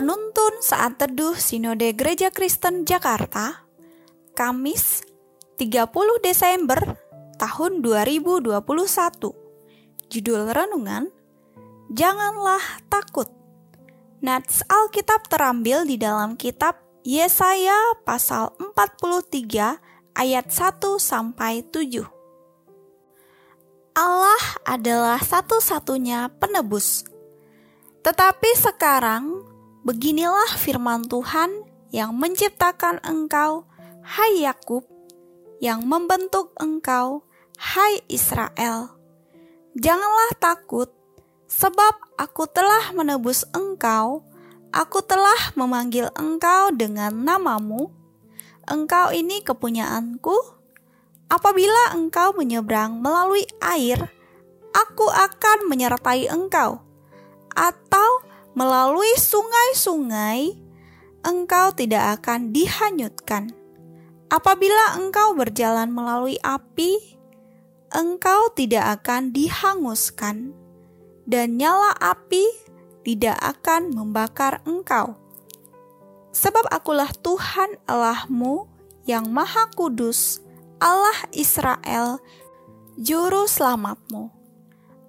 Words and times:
Penuntun 0.00 0.64
Saat 0.64 0.96
Teduh 0.96 1.36
Sinode 1.36 1.92
Gereja 1.92 2.32
Kristen 2.32 2.88
Jakarta, 2.88 3.68
Kamis 4.32 5.04
30 5.60 5.92
Desember 6.24 6.96
tahun 7.36 7.84
2021. 7.84 8.64
Judul 10.08 10.56
renungan, 10.56 11.12
Janganlah 11.92 12.80
takut. 12.88 13.28
Nats 14.24 14.64
Alkitab 14.72 15.28
terambil 15.28 15.84
di 15.84 16.00
dalam 16.00 16.32
kitab 16.40 16.80
Yesaya 17.04 17.76
pasal 18.00 18.56
43 18.56 20.16
ayat 20.16 20.46
1 20.48 20.80
sampai 20.96 21.60
7. 21.68 22.08
Allah 24.00 24.44
adalah 24.64 25.20
satu-satunya 25.20 26.32
penebus. 26.40 27.04
Tetapi 28.00 28.50
sekarang 28.56 29.49
beginilah 29.80 30.60
firman 30.60 31.08
Tuhan 31.08 31.64
yang 31.90 32.14
menciptakan 32.14 33.00
engkau, 33.02 33.64
hai 34.04 34.44
Yakub, 34.44 34.84
yang 35.58 35.84
membentuk 35.88 36.52
engkau, 36.60 37.24
hai 37.56 38.04
Israel. 38.06 38.96
Janganlah 39.76 40.32
takut, 40.38 40.92
sebab 41.48 41.96
aku 42.20 42.46
telah 42.50 42.92
menebus 42.92 43.46
engkau, 43.56 44.22
aku 44.70 45.02
telah 45.02 45.54
memanggil 45.56 46.12
engkau 46.14 46.70
dengan 46.74 47.14
namamu. 47.14 47.90
Engkau 48.70 49.10
ini 49.10 49.42
kepunyaanku. 49.42 50.60
Apabila 51.30 51.94
engkau 51.94 52.34
menyeberang 52.34 52.98
melalui 52.98 53.46
air, 53.62 54.10
aku 54.74 55.06
akan 55.06 55.70
menyertai 55.70 56.26
engkau. 56.26 56.82
Atau 57.54 58.29
melalui 58.52 59.12
sungai-sungai, 59.16 60.56
engkau 61.22 61.72
tidak 61.74 62.20
akan 62.20 62.50
dihanyutkan 62.50 63.54
Apabila 64.30 64.94
engkau 64.94 65.34
berjalan 65.34 65.90
melalui 65.90 66.38
api, 66.46 67.18
engkau 67.90 68.54
tidak 68.54 69.02
akan 69.02 69.34
dihanguskan, 69.34 70.54
dan 71.26 71.58
nyala 71.58 71.90
api 71.98 72.46
tidak 73.02 73.34
akan 73.42 73.90
membakar 73.90 74.62
engkau. 74.62 75.18
Sebab 76.30 76.62
akulah 76.70 77.10
Tuhan 77.10 77.74
Allahmu 77.90 78.70
yang 79.02 79.26
Maha 79.34 79.66
Kudus, 79.74 80.38
Allah 80.78 81.26
Israel, 81.34 82.22
Juru 82.94 83.50
Selamatmu. 83.50 84.30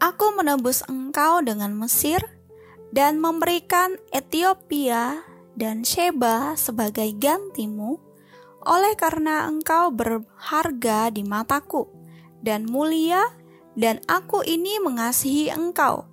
Aku 0.00 0.26
menebus 0.32 0.80
engkau 0.88 1.44
dengan 1.44 1.76
Mesir 1.76 2.24
dan 2.92 3.18
memberikan 3.18 3.96
Ethiopia 4.12 5.24
dan 5.56 5.82
Sheba 5.82 6.54
sebagai 6.54 7.10
gantimu 7.16 7.96
oleh 8.62 8.94
karena 8.94 9.50
engkau 9.50 9.90
berharga 9.90 11.10
di 11.10 11.26
mataku 11.26 11.90
dan 12.42 12.66
mulia, 12.66 13.22
dan 13.78 14.02
aku 14.10 14.42
ini 14.42 14.82
mengasihi 14.82 15.48
engkau. 15.48 16.10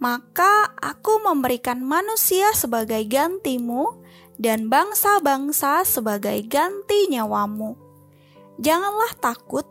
Maka 0.00 0.72
aku 0.80 1.20
memberikan 1.20 1.84
manusia 1.84 2.54
sebagai 2.56 3.04
gantimu, 3.04 4.00
dan 4.40 4.72
bangsa-bangsa 4.72 5.84
sebagai 5.84 6.40
ganti 6.48 7.12
nyawamu. 7.12 7.76
Janganlah 8.56 9.12
takut, 9.20 9.68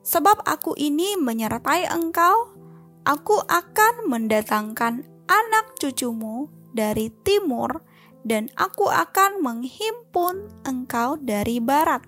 sebab 0.00 0.40
aku 0.48 0.72
ini 0.80 1.20
menyertai 1.20 1.84
engkau. 1.92 2.56
Aku 3.04 3.38
akan 3.44 4.08
mendatangkan 4.08 5.04
anak 5.26 5.78
cucumu 5.78 6.50
dari 6.74 7.10
timur 7.22 7.82
dan 8.26 8.50
aku 8.58 8.90
akan 8.90 9.38
menghimpun 9.38 10.50
engkau 10.66 11.14
dari 11.18 11.62
barat. 11.62 12.02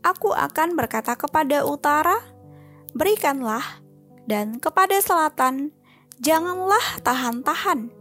Aku 0.00 0.32
akan 0.32 0.78
berkata 0.78 1.18
kepada 1.18 1.66
utara, 1.66 2.16
"Berikanlah," 2.96 3.84
dan 4.24 4.56
kepada 4.62 4.96
selatan, 5.02 5.76
"Janganlah 6.22 7.02
tahan-tahan." 7.04 7.92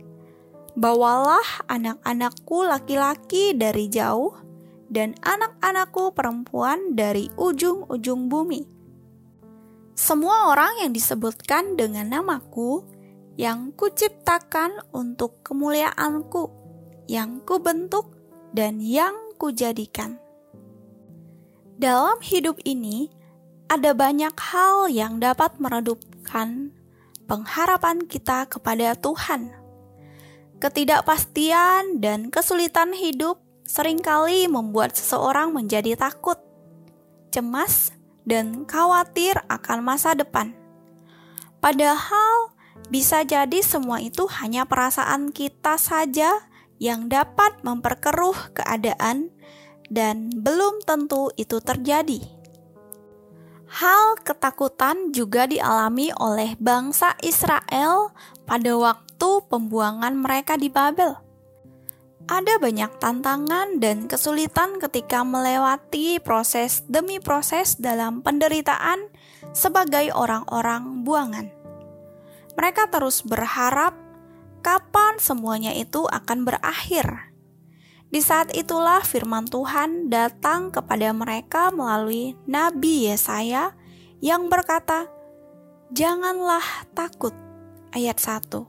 Bawalah 0.76 1.66
anak-anakku 1.72 2.68
laki-laki 2.68 3.56
dari 3.56 3.88
jauh, 3.88 4.36
dan 4.92 5.18
anak-anakku 5.24 6.14
perempuan 6.14 6.94
dari 6.94 7.32
ujung-ujung 7.36 8.32
bumi. 8.32 8.64
Semua 9.96 10.52
orang 10.52 10.84
yang 10.84 10.92
disebutkan 10.92 11.80
dengan 11.80 12.12
namaku, 12.12 12.84
yang 13.36 13.76
kuciptakan 13.76 14.80
untuk 14.96 15.44
kemuliaanku, 15.44 16.52
yang 17.12 17.44
kubentuk 17.44 18.16
dan 18.56 18.80
yang 18.80 19.16
kujadikan. 19.36 20.20
Dalam 21.76 22.24
hidup 22.24 22.56
ini, 22.64 23.12
ada 23.68 23.92
banyak 23.92 24.32
hal 24.40 24.88
yang 24.88 25.20
dapat 25.20 25.60
meredupkan 25.60 26.72
pengharapan 27.28 28.08
kita 28.08 28.48
kepada 28.48 28.96
Tuhan. 28.96 29.52
Ketidakpastian 30.64 32.00
dan 32.00 32.32
kesulitan 32.32 32.96
hidup 32.96 33.44
sering 33.68 34.00
kali 34.00 34.48
membuat 34.48 34.96
seseorang 34.96 35.52
menjadi 35.52 36.00
takut, 36.00 36.40
cemas, 37.36 37.92
dan 38.24 38.64
khawatir 38.64 39.36
akan 39.52 39.84
masa 39.84 40.16
depan. 40.16 40.56
Padahal, 41.60 42.55
bisa 42.88 43.26
jadi 43.26 43.60
semua 43.66 44.02
itu 44.02 44.28
hanya 44.42 44.66
perasaan 44.68 45.34
kita 45.34 45.78
saja 45.80 46.46
yang 46.78 47.08
dapat 47.08 47.64
memperkeruh 47.64 48.56
keadaan, 48.56 49.32
dan 49.88 50.34
belum 50.34 50.82
tentu 50.84 51.30
itu 51.38 51.62
terjadi. 51.62 52.20
Hal 53.66 54.22
ketakutan 54.24 55.12
juga 55.12 55.50
dialami 55.50 56.14
oleh 56.16 56.56
bangsa 56.62 57.18
Israel 57.26 58.14
pada 58.48 58.72
waktu 58.78 59.30
pembuangan 59.50 60.16
mereka 60.16 60.56
di 60.56 60.70
Babel. 60.72 61.18
Ada 62.26 62.58
banyak 62.58 62.98
tantangan 62.98 63.78
dan 63.78 64.10
kesulitan 64.10 64.82
ketika 64.82 65.22
melewati 65.22 66.18
proses 66.18 66.82
demi 66.90 67.22
proses 67.22 67.78
dalam 67.78 68.26
penderitaan 68.26 69.14
sebagai 69.54 70.10
orang-orang 70.10 71.06
buangan. 71.06 71.55
Mereka 72.56 72.88
terus 72.92 73.22
berharap 73.22 73.96
kapan 74.64 75.20
semuanya 75.20 75.76
itu 75.76 76.08
akan 76.08 76.48
berakhir. 76.48 77.36
Di 78.10 78.24
saat 78.24 78.56
itulah 78.56 79.04
firman 79.04 79.44
Tuhan 79.46 80.08
datang 80.08 80.72
kepada 80.72 81.12
mereka 81.12 81.70
melalui 81.70 82.40
Nabi 82.48 83.12
Yesaya 83.12 83.76
yang 84.24 84.48
berkata, 84.48 85.12
"Janganlah 85.92 86.64
takut." 86.96 87.36
Ayat 87.92 88.20
1. 88.20 88.68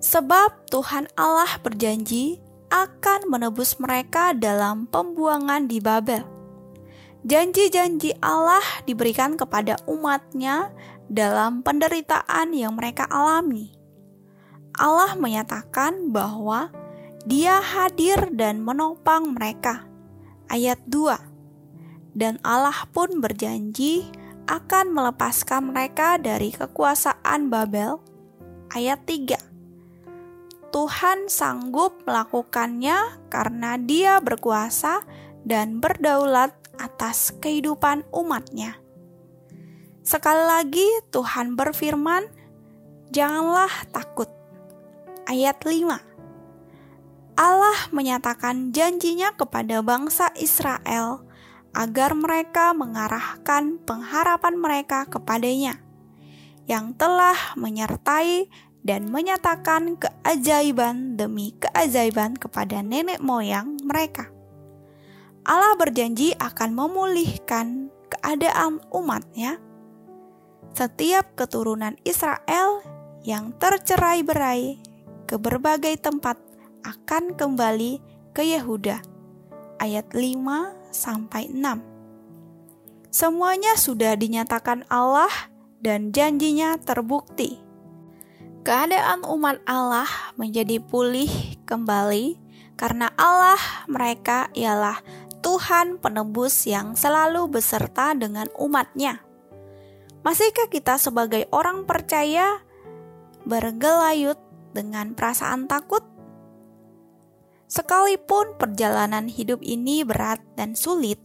Sebab 0.00 0.68
Tuhan 0.68 1.08
Allah 1.16 1.60
berjanji 1.64 2.40
akan 2.68 3.28
menebus 3.30 3.80
mereka 3.80 4.36
dalam 4.36 4.84
pembuangan 4.90 5.64
di 5.64 5.80
Babel. 5.80 6.24
Janji-janji 7.24 8.12
Allah 8.20 8.60
diberikan 8.84 9.40
kepada 9.40 9.80
umatnya 9.88 10.68
dalam 11.14 11.62
penderitaan 11.62 12.50
yang 12.50 12.74
mereka 12.74 13.06
alami. 13.06 13.70
Allah 14.74 15.14
menyatakan 15.14 16.10
bahwa 16.10 16.74
Dia 17.24 17.62
hadir 17.62 18.36
dan 18.36 18.60
menopang 18.60 19.32
mereka. 19.32 19.88
Ayat 20.50 20.76
2. 20.90 22.12
Dan 22.12 22.36
Allah 22.44 22.84
pun 22.92 23.22
berjanji 23.22 24.04
akan 24.44 24.92
melepaskan 24.92 25.72
mereka 25.72 26.20
dari 26.20 26.52
kekuasaan 26.52 27.48
Babel. 27.48 27.96
Ayat 28.74 29.08
3. 29.08 29.40
Tuhan 30.68 31.32
sanggup 31.32 32.02
melakukannya 32.04 33.24
karena 33.32 33.80
Dia 33.80 34.20
berkuasa 34.20 35.00
dan 35.46 35.80
berdaulat 35.80 36.52
atas 36.76 37.32
kehidupan 37.40 38.04
umatnya. 38.12 38.83
Sekali 40.04 40.44
lagi 40.44 40.84
Tuhan 41.08 41.56
berfirman, 41.56 42.28
"Janganlah 43.10 43.72
takut." 43.88 44.28
ayat 45.24 45.56
5. 45.64 46.00
Allah 47.34 47.78
menyatakan 47.90 48.70
janjinya 48.70 49.34
kepada 49.34 49.82
bangsa 49.82 50.30
Israel 50.38 51.26
agar 51.74 52.14
mereka 52.14 52.70
mengarahkan 52.70 53.82
pengharapan 53.82 54.54
mereka 54.54 55.10
kepadanya 55.10 55.82
yang 56.70 56.94
telah 56.94 57.34
menyertai 57.58 58.46
dan 58.86 59.10
menyatakan 59.10 59.98
keajaiban 59.98 61.18
demi 61.18 61.50
keajaiban 61.58 62.38
kepada 62.38 62.78
nenek 62.84 63.18
moyang 63.18 63.74
mereka. 63.82 64.30
Allah 65.44 65.74
berjanji 65.76 66.32
akan 66.38 66.70
memulihkan 66.72 67.90
keadaan 68.08 68.78
umatnya. 68.94 69.58
Setiap 70.72 71.36
keturunan 71.36 72.00
Israel 72.08 72.80
yang 73.26 73.52
tercerai 73.60 74.24
berai 74.24 74.80
ke 75.28 75.36
berbagai 75.36 76.00
tempat 76.00 76.40
akan 76.84 77.36
kembali 77.36 78.00
ke 78.36 78.44
Yehuda. 78.44 79.00
Ayat 79.80 80.12
5 80.16 80.94
sampai 80.94 81.50
6. 81.50 83.14
Semuanya 83.14 83.78
sudah 83.80 84.14
dinyatakan 84.18 84.84
Allah 84.92 85.30
dan 85.80 86.12
janjinya 86.12 86.76
terbukti. 86.80 87.64
Keadaan 88.64 89.24
umat 89.28 89.60
Allah 89.68 90.08
menjadi 90.40 90.80
pulih 90.80 91.28
kembali 91.68 92.40
karena 92.80 93.12
Allah 93.16 93.60
mereka 93.88 94.48
ialah 94.56 95.00
Tuhan 95.44 96.00
penebus 96.00 96.64
yang 96.64 96.96
selalu 96.96 97.48
beserta 97.52 98.16
dengan 98.16 98.48
umatnya. 98.56 99.23
Masihkah 100.24 100.72
kita 100.72 100.96
sebagai 100.96 101.44
orang 101.52 101.84
percaya 101.84 102.64
bergelayut 103.44 104.40
dengan 104.72 105.12
perasaan 105.12 105.68
takut? 105.68 106.00
Sekalipun 107.68 108.56
perjalanan 108.56 109.28
hidup 109.28 109.60
ini 109.60 110.00
berat 110.00 110.40
dan 110.56 110.72
sulit, 110.72 111.20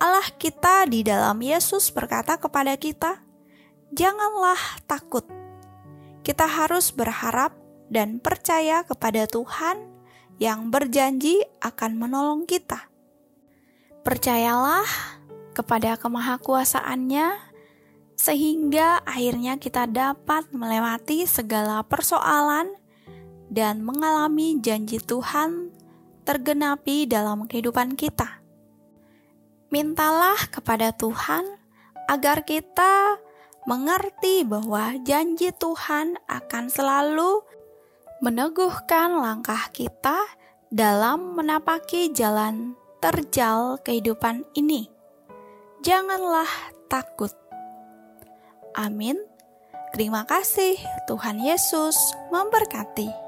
Allah 0.00 0.24
kita 0.40 0.88
di 0.88 1.04
dalam 1.04 1.36
Yesus 1.36 1.92
berkata 1.92 2.40
kepada 2.40 2.80
kita, 2.80 3.20
"Janganlah 3.92 4.80
takut." 4.88 5.28
Kita 6.24 6.48
harus 6.48 6.96
berharap 6.96 7.52
dan 7.92 8.24
percaya 8.24 8.88
kepada 8.88 9.28
Tuhan 9.28 9.84
yang 10.40 10.72
berjanji 10.72 11.44
akan 11.60 12.00
menolong 12.00 12.48
kita. 12.48 12.88
Percayalah 14.00 14.88
kepada 15.52 16.00
kemahakuasaannya 16.00 17.53
sehingga 18.14 19.02
akhirnya 19.02 19.58
kita 19.58 19.90
dapat 19.90 20.50
melewati 20.54 21.26
segala 21.26 21.82
persoalan 21.82 22.70
dan 23.50 23.82
mengalami 23.82 24.58
janji 24.62 24.98
Tuhan 25.02 25.70
tergenapi 26.24 27.06
dalam 27.06 27.44
kehidupan 27.44 27.94
kita. 27.94 28.40
Mintalah 29.68 30.38
kepada 30.50 30.94
Tuhan 30.94 31.44
agar 32.06 32.46
kita 32.46 33.18
mengerti 33.66 34.44
bahwa 34.44 34.94
janji 35.02 35.50
Tuhan 35.50 36.20
akan 36.28 36.64
selalu 36.68 37.42
meneguhkan 38.22 39.20
langkah 39.20 39.68
kita 39.72 40.16
dalam 40.72 41.36
menapaki 41.36 42.12
jalan 42.12 42.78
terjal 43.02 43.76
kehidupan 43.84 44.48
ini. 44.56 44.88
Janganlah 45.84 46.48
takut. 46.88 47.43
Amin. 48.74 49.16
Terima 49.94 50.26
kasih, 50.26 50.74
Tuhan 51.06 51.38
Yesus 51.38 51.94
memberkati. 52.34 53.23